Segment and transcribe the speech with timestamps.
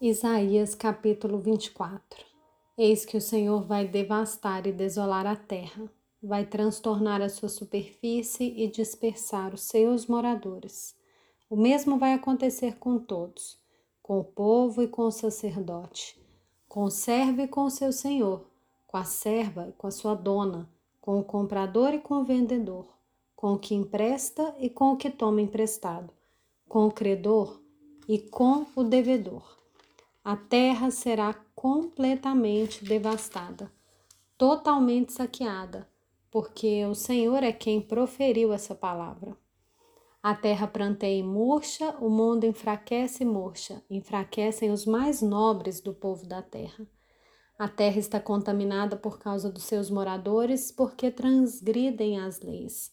[0.00, 2.26] Isaías capítulo 24
[2.76, 5.88] Eis que o Senhor vai devastar e desolar a terra,
[6.20, 10.96] vai transtornar a sua superfície e dispersar os seus moradores.
[11.48, 13.56] O mesmo vai acontecer com todos,
[14.02, 16.20] com o povo e com o sacerdote,
[16.68, 18.50] com o servo e com o seu senhor,
[18.88, 20.68] com a serva e com a sua dona,
[21.00, 22.88] com o comprador e com o vendedor,
[23.36, 26.12] com o que empresta e com o que toma emprestado,
[26.68, 27.60] com o credor
[28.08, 29.63] e com o devedor
[30.24, 33.70] a terra será completamente devastada,
[34.38, 35.86] totalmente saqueada,
[36.30, 39.36] porque o Senhor é quem proferiu essa palavra.
[40.22, 45.92] A terra pranteia e murcha, o mundo enfraquece e murcha, enfraquecem os mais nobres do
[45.92, 46.88] povo da terra.
[47.58, 52.90] A terra está contaminada por causa dos seus moradores, porque transgridem as leis,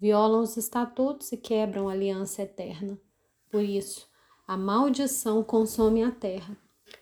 [0.00, 3.00] violam os estatutos e quebram a aliança eterna.
[3.48, 4.10] Por isso,
[4.48, 6.58] a maldição consome a terra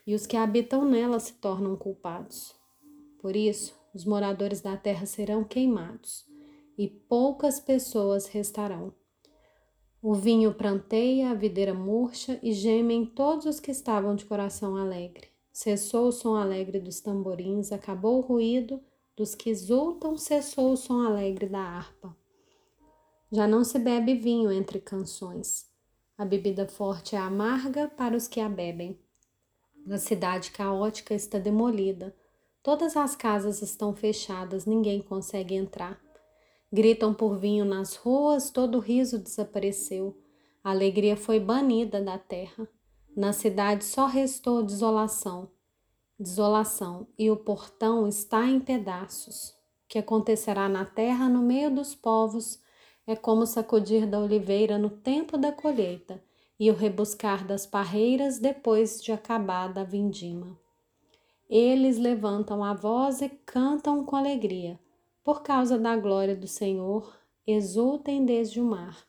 [0.06, 2.54] e os que habitam nela se tornam culpados.
[3.18, 6.24] Por isso, os moradores da terra serão queimados,
[6.78, 8.94] e poucas pessoas restarão.
[10.02, 15.28] O vinho pranteia, a videira murcha, e gemem todos os que estavam de coração alegre.
[15.52, 18.80] Cessou o som alegre dos tamborins, acabou o ruído
[19.14, 22.16] dos que exultam, cessou o som alegre da harpa.
[23.30, 25.68] Já não se bebe vinho entre canções.
[26.16, 28.98] A bebida forte é amarga para os que a bebem.
[29.88, 32.14] A cidade caótica está demolida.
[32.62, 36.00] Todas as casas estão fechadas, ninguém consegue entrar.
[36.72, 40.16] Gritam por vinho nas ruas, todo o riso desapareceu.
[40.62, 42.68] A alegria foi banida da terra.
[43.16, 45.50] Na cidade só restou desolação.
[46.18, 49.48] Desolação, e o portão está em pedaços.
[49.48, 49.54] O
[49.88, 52.60] que acontecerá na terra no meio dos povos
[53.06, 56.22] é como sacudir da oliveira no tempo da colheita
[56.60, 60.58] e o rebuscar das parreiras depois de acabada a vindima.
[61.48, 64.78] Eles levantam a voz e cantam com alegria.
[65.24, 67.16] Por causa da glória do Senhor,
[67.46, 69.08] exultem desde o mar.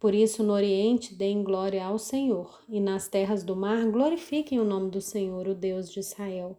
[0.00, 4.64] Por isso, no Oriente, deem glória ao Senhor, e nas terras do mar, glorifiquem o
[4.64, 6.58] nome do Senhor, o Deus de Israel.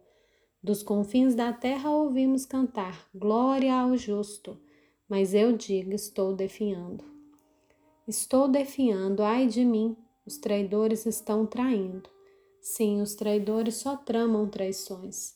[0.62, 4.56] Dos confins da terra ouvimos cantar: Glória ao justo.
[5.08, 7.13] Mas eu digo: estou definhando.
[8.06, 12.10] Estou definhando, ai de mim, os traidores estão traindo.
[12.60, 15.34] Sim, os traidores só tramam traições.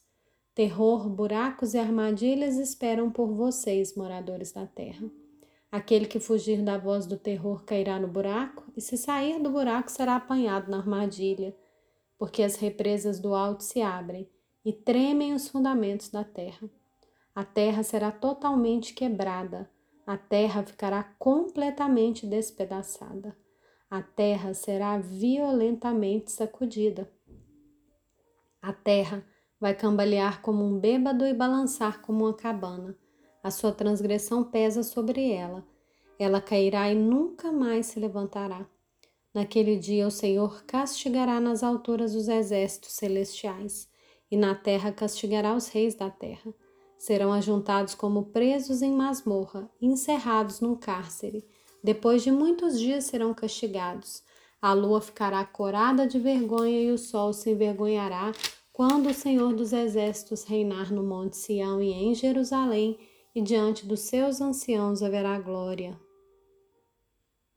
[0.54, 5.10] Terror, buracos e armadilhas esperam por vocês, moradores da terra.
[5.72, 9.90] Aquele que fugir da voz do terror cairá no buraco, e se sair do buraco
[9.90, 11.56] será apanhado na armadilha,
[12.18, 14.28] porque as represas do alto se abrem
[14.62, 16.68] e tremem os fundamentos da terra.
[17.34, 19.70] A terra será totalmente quebrada,
[20.08, 23.36] a terra ficará completamente despedaçada
[23.90, 27.10] a terra será violentamente sacudida.
[28.60, 29.24] A terra
[29.58, 32.94] vai cambalear como um bêbado e balançar como uma cabana.
[33.42, 35.66] A sua transgressão pesa sobre ela.
[36.18, 38.68] Ela cairá e nunca mais se levantará.
[39.32, 43.88] Naquele dia o Senhor castigará nas alturas os exércitos celestiais,
[44.30, 46.52] e na terra castigará os reis da terra.
[46.98, 51.46] Serão ajuntados como presos em masmorra, encerrados num cárcere
[51.82, 54.22] depois de muitos dias serão castigados.
[54.60, 58.32] A lua ficará corada de vergonha e o sol se envergonhará
[58.72, 62.98] quando o Senhor dos Exércitos reinar no Monte Sião e em Jerusalém,
[63.34, 65.98] e diante dos seus anciãos haverá glória.